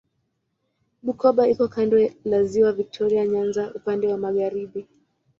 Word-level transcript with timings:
Bukoba 1.05 1.43
iko 1.53 1.65
kando 1.73 1.95
la 2.29 2.39
Ziwa 2.49 2.71
Viktoria 2.79 3.25
Nyanza 3.27 3.63
upande 3.79 4.05
wa 4.07 4.17
magharibi. 4.17 4.81